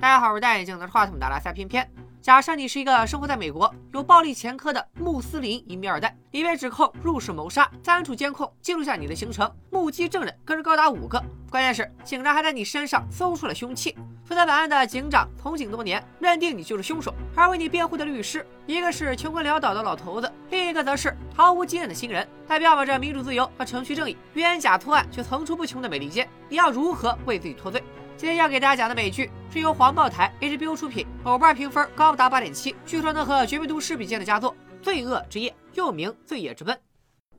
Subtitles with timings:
[0.00, 1.86] 大家好，我是戴眼镜拿着话筒的拉塞偏偏。
[2.22, 11.22] 假设你是一个生活在美国、有暴力前科的穆斯林移民二代，你被指控入室谋杀，三处监控记录下你的行程，目击证人更是高达五个。
[11.50, 13.94] 关键是警察还在你身上搜出了凶器。
[14.24, 17.14] 负责本案的警长从警多年，认定你就是凶手。
[17.36, 22.26] 而为你辩护的律师，一个是穷困潦倒的老头子，另一个则是毫无经验的新人。
[22.46, 27.84] 在标榜着民主自由和程序正义、冤假错案却层出不穷的美利坚，你要如何为自己脱罪？
[28.20, 36.76] 今天要给大家讲的美剧是由黄茂台 HBO 出品，豆瓣评分高达八点七，据说能和《绝命毒师》比肩的佳作《罪恶之夜》，又名《罪夜之奔》。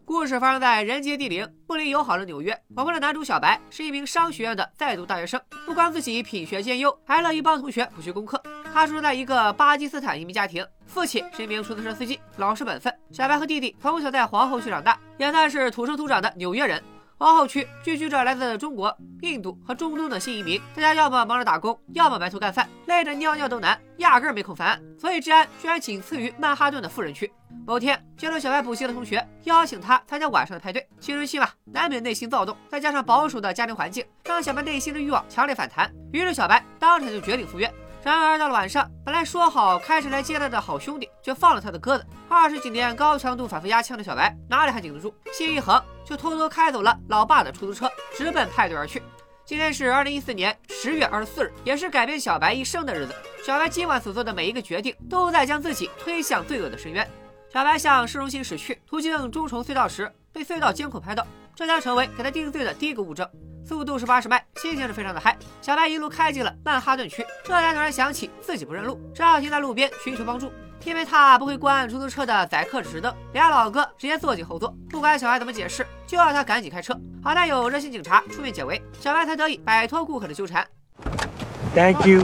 [0.04, 2.60] 故事发生在人杰地灵、不离友好的纽约。
[2.76, 8.42] 我们的男主小白是一名商学院的在读大学生，不光自己品学兼优，还乐意帮同学补习功课。
[8.74, 12.92] 他出生在一个巴基斯坦移民家庭，父亲是一名出租车司机，老实本分。
[13.12, 16.84] 小白和弟弟从小在皇后区长大，也算是土生土长的纽约人。
[17.22, 24.82] 皇后区聚居着来自中国、印度和中东的新移民，大家要么忙着打工，要么埋头干饭，累得尿尿都难，压根儿没空翻案。
[24.98, 27.32] 所以治安居然仅次于曼哈顿的富人区。
[27.64, 35.94] 某天，接受小白补习的同学邀请他参加晚上的派对，青春期嘛，难免内心躁动，再加上保守的家庭环境，让小白内心的欲望强烈反弹。
[36.12, 37.72] 于是小白当场就决定赴约。
[38.04, 42.06] 然而到了晚上，本来说好开车来接他的好兄弟，却放了他的鸽子。
[42.28, 45.14] 二十几年高强度反复压枪的小白，哪里还顶得住？
[45.32, 49.04] 心一横，就偷偷开走了老爸的出租车，直奔派对而去。
[49.46, 53.14] 今天是二零一四年十月二十四日，也是改变小白一生的日子。
[53.46, 57.08] 小白今晚所做的每一个决定，都在将自己推向罪恶的深渊。
[57.54, 61.24] 小白向市中心驶去，途经中重隧道时，被隧道监控拍到，
[61.56, 63.30] 这将成为给他定罪的第一个物证。
[63.64, 65.38] 速度是八十迈，心情是非常的嗨。
[65.62, 70.52] 小白一路开进了曼哈顿区，这才突然想起自己不认路，只好停在路边寻求帮助。
[70.84, 77.00] 因为他不会关出租车的载客指示灯，俩老哥直接坐进后座，不管小白怎么解释，就要他赶紧开车。
[77.24, 80.68] 好在有热心警察出面解围，小白才得以摆脱顾客的纠缠。
[81.76, 82.24] Thank you.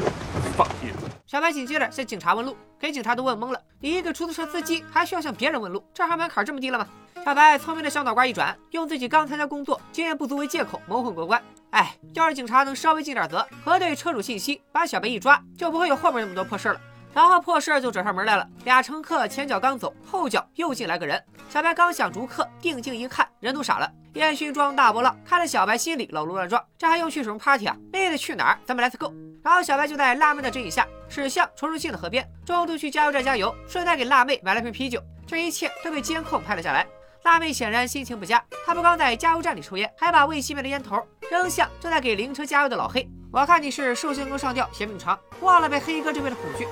[0.57, 0.93] Fuck you.
[1.27, 3.61] 小白紧接着向警察问路，给警察都问懵了。
[3.79, 5.83] 你一个出租车司机还需要向别人问路？
[5.93, 6.87] 这行门槛这么低了吗？
[7.23, 11.41] 小白聪明的小脑瓜一转，用自己刚参加工作、经验不足为借口蒙混过关。
[11.71, 16.79] 哎，要是警察能稍微尽点责，核对车主信息，把小白一抓，就不会有后面那么多破事了。
[17.13, 18.47] 然后破事就找上门来了。
[18.63, 21.21] 俩乘客前脚刚走，后脚又进来个人。
[21.49, 23.91] 小白刚想逐客，定睛一看，人都傻了。
[24.13, 26.63] 烟熏妆大波浪，看得小白心里老路乱撞。
[26.77, 27.75] 这还用去什么 party 啊？
[27.91, 28.59] 妹子去哪儿？
[28.65, 29.13] 咱们 let's go。
[29.43, 35.01] 然后小白就在辣妹的指引下，驶向重庆的河边，中途去加油站加油，顺带给辣妹买了瓶啤酒。
[35.25, 36.87] 这一切都被监控拍了下来。
[37.27, 40.97] 辣妹显然心情不佳，她不光在加油站里抽烟，还把未熄灭的烟头
[41.29, 43.05] 扔向正在给灵车加油的老黑。
[43.33, 46.65] 我看你是寿星哥上吊，嫌命长，忘了被黑哥这边的恐惧。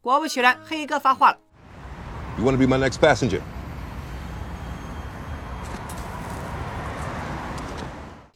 [0.00, 1.38] 果不其然，黑哥发话了。
[2.38, 3.40] You want to be my next passenger?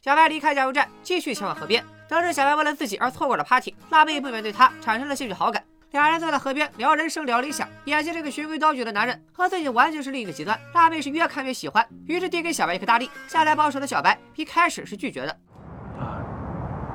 [0.03, 1.85] 小白离开加油站，继续前往河边。
[2.09, 5.62] 得知小白为了自己而错过了 party，辣妹不免对他产生了些许好感。
[5.97, 10.59] 俩人坐在河边聊人生聊理想，眼前这个循规蹈矩的男人和自己完全是另一个极端。
[10.75, 13.11] 辣妹是越看越喜欢，于是递给小白一颗大力。
[13.27, 15.35] 下来保守的小白一开始是拒绝的。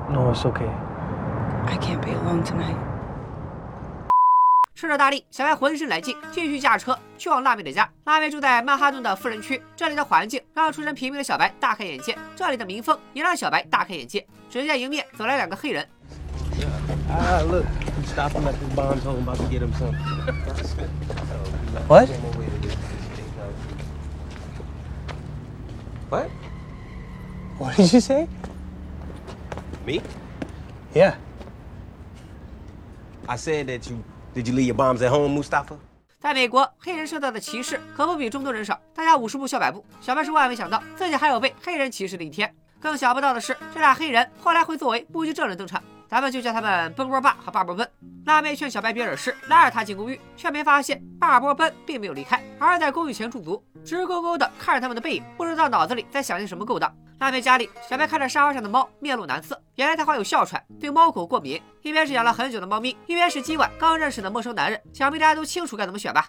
[0.08, 0.70] No, it's okay.
[1.66, 2.76] I can't be alone tonight.
[4.76, 7.88] 吃着大力，小白浑身来劲，继续驾车去往辣妹的家。
[8.04, 14.24] 辣妹住在曼哈顿的富人区，这里的环境让出身平民的小白大开眼界，这里的民风也让小白大开眼界。
[14.48, 15.88] 只见迎面走来两个黑人，
[17.09, 17.65] Ah, look.
[17.99, 19.95] He's stopping at this bomb's home, about to get him some.
[21.87, 22.09] What?
[26.09, 26.29] What?
[27.57, 28.27] What did you say?
[29.85, 30.01] Me?
[30.93, 31.15] Yeah.
[33.27, 34.03] I said that you
[34.33, 35.77] did you leave your bombs at home, Mustafa?
[36.19, 39.85] 在美国，黑人受到的歧视可不比中东人少，大家五十步笑百步。
[40.01, 42.53] 小白是万万没想到自己还有被黑人歧视的一天。
[42.82, 47.88] 更想不到的是，这俩黑人后来会作为目击证人登场，咱们就叫他们奔波爸和巴波奔。
[48.26, 56.92] 辣妹劝小白别惹事，拉着他进公寓，却没发现巴波奔并没有离开，而是在公寓前驻足，直勾勾的看着他们的背影，不知道脑子里在想些什么勾当。
[57.20, 59.60] 辣妹家里，小白看着沙发上的猫，面露难色。
[59.76, 61.62] 原来他患有哮喘，对猫狗过敏。
[61.82, 66.28] 一边是养了很久的猫咪，一边是今晚刚认识的陌生男人，想必大家都清楚该怎么选吧。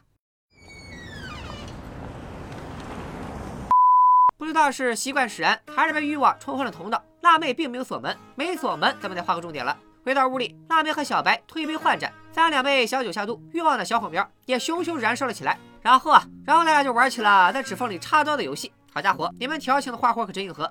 [4.43, 8.13] 不知道是习惯使然，还是被欲望冲昏了头脑，辣妹并没有锁门。
[8.35, 9.75] 没锁门，咱们得画个重点了。
[10.03, 15.57] 回到屋里，辣妹和小白推杯换盏，三两杯小酒下肚，欲望的小火苗也熊熊燃烧了起来。
[15.81, 18.69] 然后啊，然后大家就玩起了在指缝里插刀的游戏。
[18.93, 20.69] 好家伙，你们调情的花活可真硬核。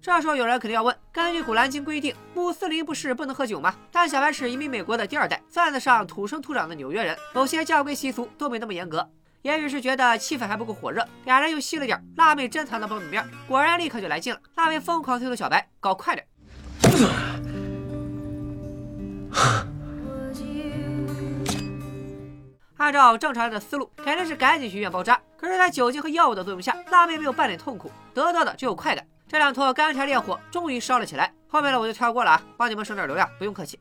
[0.00, 3.76] 这时候有人肯定要问：根据《古兰经》规定，穆斯林不是不能喝酒吗？
[3.92, 9.08] 但小白是移民美国的第二代，算得上土生土长的纽约人，某些教规习俗都没那么严格。
[9.42, 14.40] 也许是觉得气氛还不够火热，俩人又吸了点辣妹珍藏的苞米面，果然立刻就来劲了。
[14.54, 16.26] 辣妹疯狂催促小白搞快点。
[22.76, 25.20] 按照正常人的思路，肯定是赶紧去医院包扎。
[25.36, 29.06] 可是，在酒精和药物的作用下，辣妹没有半点痛苦，得到的只有快感。
[29.28, 31.32] 这两坨干柴烈火终于烧了起来。
[31.48, 33.78] 后面的我就跳过了啊，帮你们省点流量，不用客气。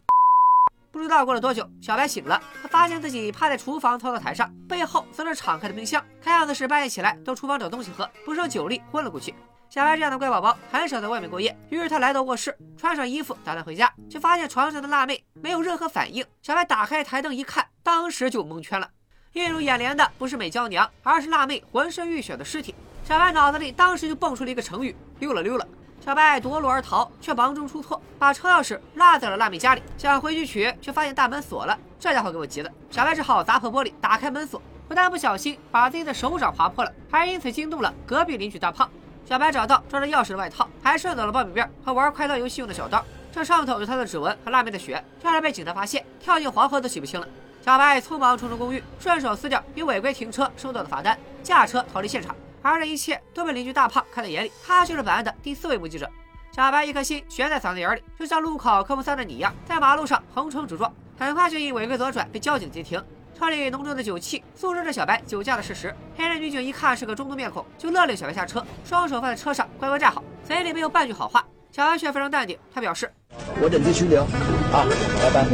[0.92, 9.34] 不知道过了多久，小白醒了，他发现自己趴在厨房操作台上，背后则是敞开的冰箱，看样子是半夜起来到厨房找东西喝，不胜酒力昏了过去。
[9.70, 16.26] 小白这样的乖宝宝很少在外面过夜，于是他来到卧室，穿上衣服打算回家，却发现床上的辣妹没有任何反应。
[16.42, 18.90] 小白打开台灯一看，当时就蒙圈了，
[19.32, 22.76] 映入眼帘的不是美娇娘，而是辣妹浑身浴血的尸体。
[23.06, 25.66] 小白脑子里当时就蹦出了一个成语：溜了溜了。
[26.04, 29.84] 小白夺路而逃，却忙中出错，把车钥匙落在了辣妹家里。
[30.00, 31.78] 想回去取，却发现大门锁了。
[32.00, 34.60] 这家伙给我急的，小白只好砸破玻璃，打开门锁。
[34.88, 38.90] 不但不小心把自己的手掌划破了，还因此惊动了隔壁邻居大胖。
[39.30, 43.06] 小白找到装着钥匙的外套，还顺走了爆米面和玩快乐游戏用的小刀。
[43.32, 47.28] 这上头有他的指纹和辣妹的血，差点被警察发现，跳进黄河都洗不清了。
[47.64, 52.36] 小白匆忙冲出公寓，顺手撕掉因违规停车收到的罚单，驾车逃离现场。
[52.62, 56.10] 而这一切都被邻居大胖看在眼里，他就是本案的第四位目击者。
[56.52, 63.04] 小白一颗心悬在嗓子眼里，就像路考科目三的你一样，在马路上横冲直撞，很快就因违规左转被交警截停。
[63.38, 65.96] 车里浓重的酒气诉说着小白酒驾的事实。
[66.16, 71.44] 黑人女警一看是个中东面孔，就勒令小白下车，双手放在车上，乖乖站好，嘴里没有半句好话。
[71.72, 73.12] 小白却非常淡定，他表示
[73.62, 74.86] ：“我忍气拘留，啊，
[75.24, 75.48] 拜拜。”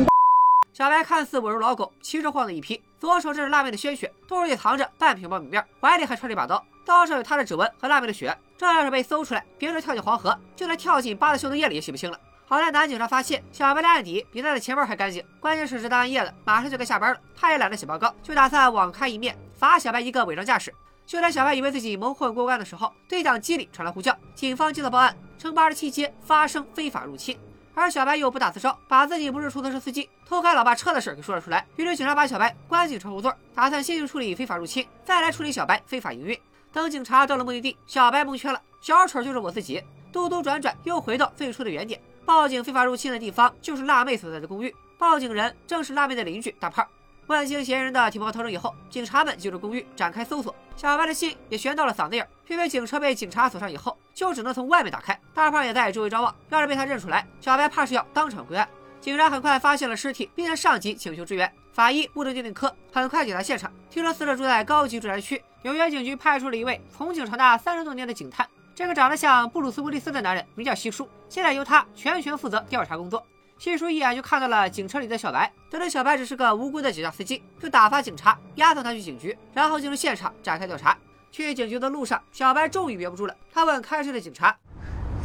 [0.73, 6.61] 小白看似稳如老狗，其实晃的一批，左手沾着辣妹的鲜血，肚里藏着半瓶苞米面，怀里还揣着一把刀。
[6.87, 12.17] 刀上有他的指纹和辣妹的血，这要是被搜出来，别说跳进黄河，就连跳进八达修的夜里也洗不清了。
[12.45, 20.73] 好在男警察发现小白的案底比他的钱包还干净，关键是这大半夜的，马上就该下班了，他也懒得写报告，就打算网开一面，罚小白一个违章驾驶。
[21.05, 27.37] 就在小白以为自己蒙混过关的时候，对讲机里传来呼叫，警方接到报案，称八十七街发生非法入侵。
[27.73, 31.65] 而小白又不打自招，把自己不是出租车司机，偷开老爸车的事给说了出来。
[31.75, 36.39] 于是警察把小白关进窗户座，打算先去处理非法入侵，再来处理小白非法营运。
[36.71, 38.61] 等警察到了目的地，小白蒙圈了。
[38.81, 41.99] 小丑就是我自己，兜兜转转又回到最初的原点。
[42.25, 46.85] 报警非法入侵的地方就是辣妹所在的公寓，报警人正是辣妹的邻居大胖。
[47.27, 50.55] 问清嫌疑人的体貌特征以后，警察们进入公寓展开搜索。
[50.77, 55.19] 小白的心也悬到了嗓子眼，因为警车被警察锁上以后，就只能从外面打开。
[55.33, 58.67] 大胖也在周围张望，要是被他认出来，小白怕是要当场归案。
[59.01, 61.51] 警察很快发现了尸体，并向上级请求支援。
[61.77, 63.71] 法医、物证鉴定科很快抵达现场。
[63.87, 68.47] 听说死者住在高级住宅区，纽约警局派出了一位从警长达三十多年的警探。
[68.73, 73.23] 这个长得像布鲁斯·威利斯的男人名叫西叔，现在由他全权负责调查工作。
[73.59, 80.97] 西叔一眼就看到了警车里的小白，得知小白只是个无辜的酒驾司机，就打发警察押送他去警局，然后进入现场展开调查。
[81.31, 84.57] 去警局的路上，小白终于憋不住了，他问开车的警察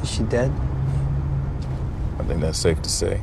[0.04, 0.50] ：“Is she dead?
[2.18, 3.20] I think that's safe to say.”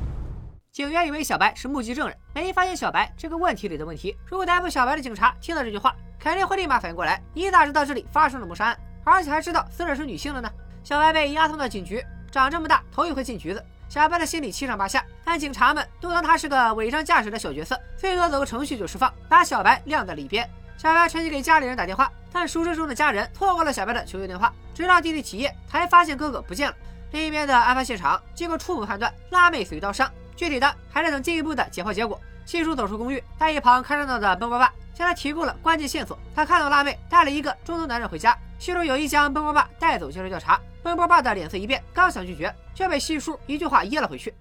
[0.71, 4.15] 警员以为小白是目击证人，没发现小白这个问题里的问题。
[4.25, 10.49] 如果逮捕小白的警察听到这句话，肯定会立马反应过来：你咋知道这里发生了谋杀案，而且还知道死者是女性的呢？
[10.83, 15.03] 小白被押送到警局，长这么大头一回进局子，小白的心里七上八下。
[15.25, 20.49] 但警察们都当他是个违章驾驶的小角色，最多走个程序就释放，把小白晾在了一边。
[20.77, 26.75] 小白趁机给家里人打电话，但熟睡中的家人错过了小白的求救电话，直到弟弟起夜才发现哥哥不见了。
[27.11, 30.09] 另一边的案发现场，经过初步判断，辣妹死于刀伤。
[30.39, 32.17] 具体的还得等进一步的解剖结果。
[32.45, 36.17] 细叔走出公寓，在一旁看热闹的奔波爸向他提供了关键线索。
[36.33, 40.57] 他看到辣妹带了一个中东男人回家，细叔有意将奔波爸带走接受调查。
[40.81, 44.33] 奔波爸的脸色一变，刚想拒绝，却被细叔一句话噎了回去。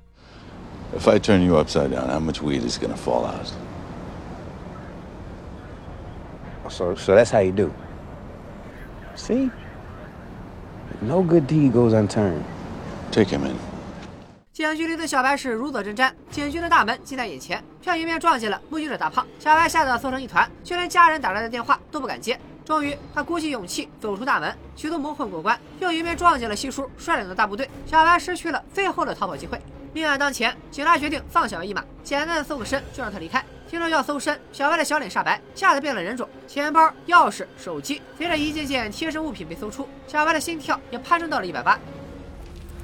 [0.97, 3.52] If I turn you upside down, how much weed is gonna fall out?
[6.71, 7.73] So, so that's how you do.
[9.17, 9.50] See,
[11.00, 12.45] no good deed goes unturned.
[13.11, 13.57] Take him in.
[14.59, 19.25] 警局里的小白是如坐针毡，警局的大门近在眼前，却迎面撞见了目击者大胖。
[19.38, 22.37] 小白吓得缩成一团，就连家人打来的电话都不敢接。
[22.65, 27.71] 终于，他鼓起勇气走出大门，企图蒙混过关，又迎面撞见了西叔率领的大部队。
[27.87, 29.62] 小白失去了最后的逃跑机会。
[29.93, 33.41] 命案当前，警察决定放小白一马，简单的搜个身就让他离开。
[33.71, 36.29] 听说要搜身，小白的小脸煞白，吓得变了人种。
[36.49, 41.79] 钱包、钥匙、手机，随着一件件贴身物品被搜出，小白的心跳也攀升到了一百八。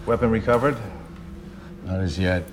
[0.06, 0.76] Weapon recovered.
[1.85, 2.43] Not as yet.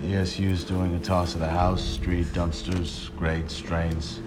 [0.00, 4.20] The ESU's doing a toss of the house, street, dumpsters, grates, drains.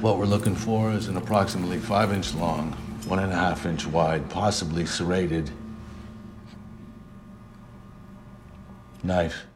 [0.00, 2.72] What we're looking for is an approximately five inch long,
[3.08, 5.50] one and a half inch wide, possibly serrated
[9.02, 9.46] knife.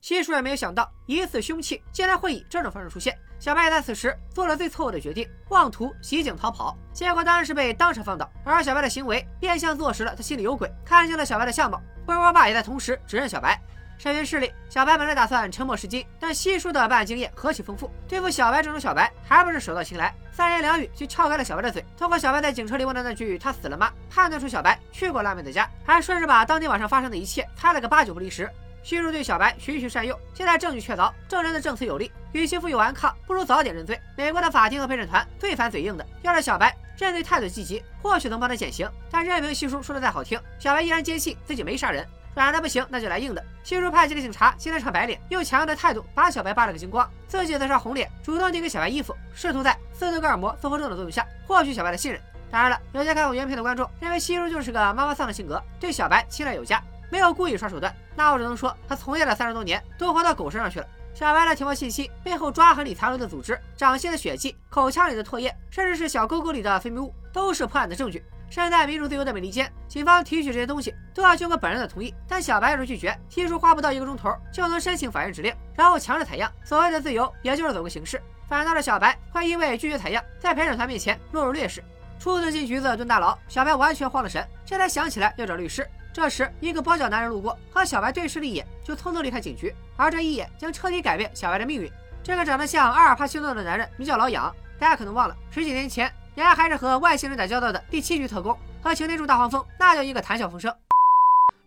[0.00, 3.14] 西 西叔也没有想到，疑似凶器竟然会以这种方式出现。
[3.43, 8.31] 小白也在此时做了最错误的决定，妄图袭警逃跑，结果当然是被当场放倒。
[8.45, 11.81] 而小白的行为变相坐实了他心里有鬼，看清了小白的相貌。
[12.05, 13.61] 波波爸也在同时指认小白。
[13.97, 20.15] 审讯室里，小白本来打算沉默是金，但西叔的办案经验何其丰富，对付小白这种小白还不是手到擒来。
[20.31, 21.83] 三言两语就撬开了小白的嘴。
[21.97, 28.49] 通过小白在警车里问的那句“他死了吗”，判断出小白去过辣妹的家，还顺势把当天晚上发生的一切猜了个八九不离十。
[28.83, 33.99] 西叔对小白循循善诱，现在证据确凿，证人的证词有力，与其负隅顽抗，不如早点认罪。
[34.17, 38.87] 美国的法庭和陪审团最烦嘴硬的，要是小白认罪态度积极，或许能帮他减刑。
[39.09, 42.05] 但任凭西叔说的再好听，小白依然坚信自己没杀人。
[42.35, 43.45] 软的不行，那就来硬的。
[43.63, 52.19] 西叔派几个警察，今天唱白脸，用强硬的态度把小白扒了个精光，自己则上红脸，主动递给小白衣服，试图在斯德哥尔摩综合症的作用下获取小白的信任。
[52.49, 57.95] 当然了，有些看过原片的观众认为西叔就是个妈妈桑的性格，对小白青睐有加，没有故意耍手段。
[58.15, 60.87] 那我只能说，他从业了三十多年，都活到狗身上去了。
[61.13, 68.25] 小白的体貌信息背后，抓痕里残留的组织，掌心的血迹，口腔里的唾液，甚至是小沟沟里的分泌物，都是破案的证据。
[68.49, 76.51] 身在民主自由的美利坚，警方提取这些东西都要经过本人的同意，但小白要是拒绝，提出花不到一个钟头就能申请法院指令，然后强制采样。
[76.65, 78.19] 所谓的自由，也就是走个形式。
[78.49, 81.83] 反倒是小白会因为拒绝采样，在陪审团面前落入劣势。
[82.19, 85.87] 初次进局子蹲大牢，小白完全慌了神，这才想起来要找律师。
[86.13, 89.73] 这时，一个包脚男人路过，和小白对视了一眼，就匆匆离开警局。
[89.97, 91.91] 而这一眼将彻底改变小白的命运。
[92.23, 96.13] 这个长得像阿尔帕西诺的男人名叫老痒，大家可能忘了，十几年前。
[96.35, 100.71] 原还是和外星人打交道的第七局特工，和擎天柱大黄蜂那叫一个谈笑风生。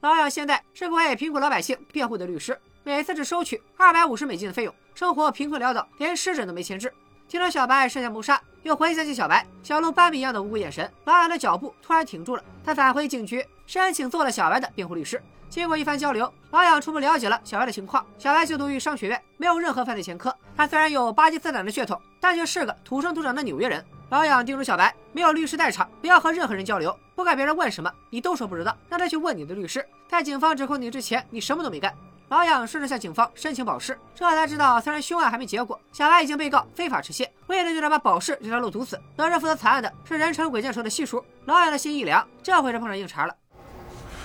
[0.01, 6.93] 老杨现在是为贫苦老百姓辩护的律师，每次只收取二百五十美金的费用，生活贫困潦倒，连湿疹都没钱治。
[7.29, 12.43] 听说小白涉嫌谋杀，又回想起小白小鹿斑比一样的无辜眼神，老杨的脚步突然停住了。
[12.65, 15.23] 他返回警局，申请做了小白的辩护律师。
[15.49, 18.05] 经过一番交流，老杨初步了解了小白的情况。
[18.19, 20.37] 小白就读于商学院，没有任何犯罪前科。
[20.57, 23.85] 他虽然有巴基斯坦的血统，但却是个土生土长的纽约人。
[24.09, 29.87] 老痒叮嘱小白，没有律师在场，不要和任何人交流，不管别人问什么，你都说不知道，让他去问你的律师。
[30.09, 31.95] 在警方指控你之前，你什么都没干。
[32.29, 39.01] 老痒顺着向警方申请保释，这才知道，虽然凶案还没结果，小白已经被告非法持械，为了就能把保释这条路堵死。
[39.17, 43.35] 得知负责惨案的是人称鬼见愁的细叔，老痒的心一凉，这回是碰上硬茬了。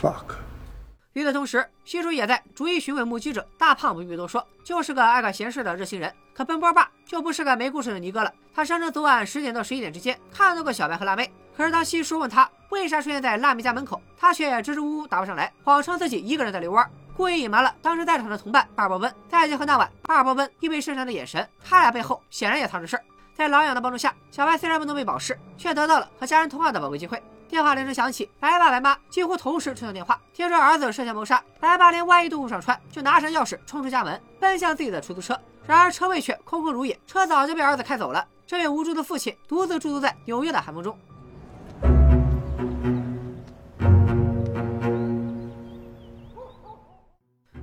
[0.02, 0.36] Fuck。
[1.14, 3.46] 与此同时，西叔也在逐一询问目击者。
[3.58, 6.12] 大胖不必多说，就是个爱管闲事的热心人。
[6.34, 8.34] 可奔波爸就不是个没故事的尼哥了。
[8.56, 11.30] 他声称昨晚十点到十一点之间看到过小白和辣妹。
[11.56, 19.14] 可是当西叔问他为啥出现在辣妹家门口，他却支支吾吾答不上来，谎称自己一个人在遛弯，故意隐瞒了当时在场的同伴巴尔伯温。
[19.30, 23.04] 再结合那晚巴尔伯温意味深长的眼神，他俩背后显然也藏着事儿。
[23.34, 27.22] 在老痒的帮助下，小白虽然不能被保释，却得到了和家人通话的宝贵机会。
[27.48, 30.20] 电话铃声响起，白爸白妈几乎同时接通电话。
[30.34, 35.38] 听说儿子涉嫌谋杀，白爸连外衣都不上穿，就拿上钥匙冲出家门，奔向自己的出租车。
[35.66, 38.26] 然而车位却空空如也，车早就被儿子开走了。
[38.48, 40.98] 这位无助的父亲独自驻足在纽约的寒风中。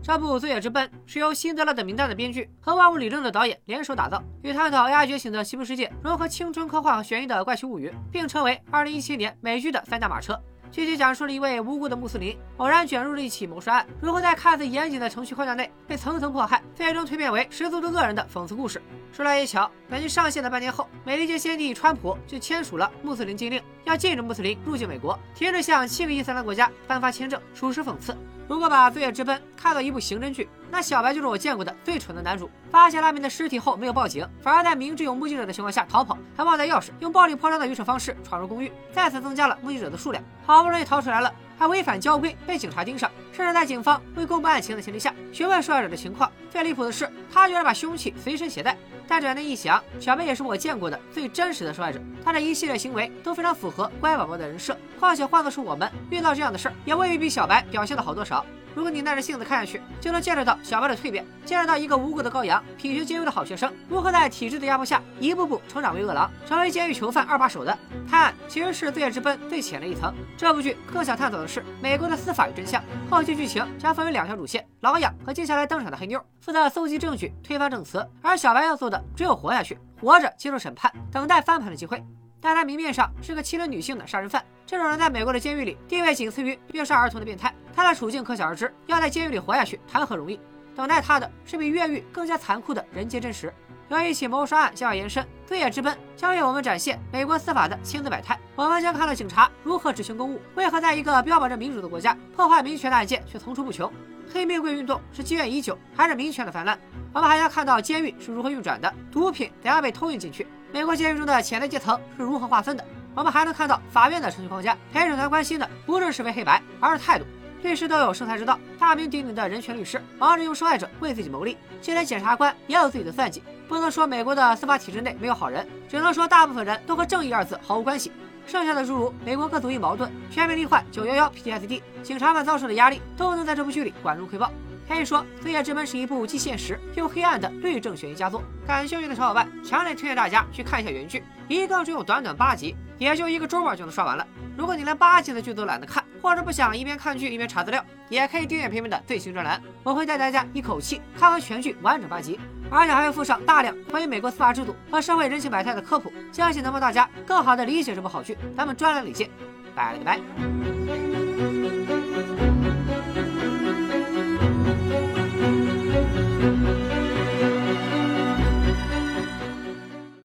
[0.08, 10.40] 这部《罪恶之奔》是由辛德勒的名单的编剧和万物理论的导演联手打造，与探讨 AI 觉醒的西部世界融合青春科幻和悬疑的《怪奇物语》，并称为2017年美剧的三驾马车。
[10.70, 18.80] 剧集讲述了一位无辜的穆斯林偶然卷入了一起谋杀案，如何在看似严谨的程序框架内被层层迫害，最终蜕变为十足的恶人的讽刺故事。
[19.12, 28.16] 说来也巧，本剧上线的半年后，美利坚先帝川普就签署了穆斯林禁令，要禁止穆斯林入境美国，停止向七个伊斯兰国家颁发签证，属实讽刺。
[28.48, 32.50] 如果把《罪恶之奔》看作一部刑侦剧，那小白就是我见过的最蠢的男主。
[32.70, 40.24] 发现拉米的尸体后没有报警，反而在明知有目击者的情况下逃跑，还忘带钥匙，用暴力破窗的愚蠢方式闯入公寓，再次增加了目击者的数量。
[40.46, 46.30] 好不容易逃出来了，还违反交规被警察盯上，甚至在警方未公布案情的前提下询问受害者的情况。
[46.50, 48.76] 最离谱的是，他居然把凶器随身携带。
[49.10, 54.76] 但转念一想，小白也是我见过的最真实的受害者，他的一系列行为都非常符合乖宝宝的人设。
[55.00, 58.44] 况且换作是我们遇到这样的事儿，也未必比小白表现的好多少。
[58.78, 67.76] 如果你耐着性子看下去，就能见识到小白的蜕变，见识到一个无辜的羔羊、品学兼优的好学生，如何在体制的压迫下一步步成长为恶狼，成为监狱囚犯二把手的。
[68.08, 70.14] 探案其实是《罪恶之奔》最浅的一层。
[70.36, 72.80] 这部剧更想探讨的是美国的司法与真相。
[73.10, 82.00] 后期剧情将分为两条主线：老痒和接下来登场的黑妞，负责搜集证据、推翻证词，而小白要做的只有活下去，活着接受审判，等待翻盘的机会。
[82.40, 87.50] 但他明面上是个欺凌女性的杀人犯，这种人在美国的监狱里地位仅次于虐杀儿童的变态。
[87.74, 90.38] 他的处境可想而知，要在监狱里活下去谈何容易？
[90.76, 93.50] 等待他的是比越狱更加残酷的人间真实。
[93.88, 98.38] 由一起谋杀案将要延伸，罪恶之奔将为我们展现美国司法的千姿百态。
[98.56, 103.90] 我们将看到警察如何执行公务，为何在一个标榜着民主的国家，破坏民权的案件却层出不穷。
[104.30, 106.78] 黑玫瑰运动是积怨已久，还是民权的泛滥？
[107.14, 112.84] 我们还要看到监狱是如何运转的，毒品怎样被偷运进去，美国监狱中的潜在阶层是如何划分的？
[113.18, 114.78] 我们还能看到法院的程序框架。
[114.92, 117.24] 陪审团关心的不是是非黑白，而是态度。
[117.64, 123.42] 律师都有生财之道，大名鼎鼎的人权律师忙着用受害者为自己谋利，就连检察官也有自己的算计。
[123.66, 128.12] 不能说美国的司法体制内没有好人，只能说大部分人都和正义二字毫无关系。
[128.46, 134.48] 剩下的诸如美国各族裔矛盾、全民罹患九幺幺 PTSD、警察们遭受的压力，都能在这部剧里管中窥豹。
[134.86, 138.42] 可以说，《罪业之门》是一部既现实又黑暗的律政悬疑佳作。
[138.64, 144.26] 感兴趣的小伙伴，强烈推荐大家去看一下原剧，一个只有短短八集，也就一个周末就能刷完了。
[144.56, 152.38] 如果你连八集的剧都懒得看，或者不想一边看剧一边查资料，也可以订阅片片的最新专栏，我会带大家一口气看完全剧完整八集，
[152.70, 158.36] 而且还会附上大量关于美国司法制度和社会人情百态的科普，相信能帮大家更好的理解这部好剧。
[158.56, 159.30] 咱们专栏里见，
[159.74, 161.07] 拜了个拜。